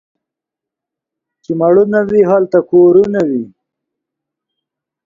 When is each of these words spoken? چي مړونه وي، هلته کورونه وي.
چي 1.43 1.51
مړونه 1.59 1.99
وي، 2.09 2.21
هلته 2.31 2.59
کورونه 2.69 3.21
وي. 3.29 3.45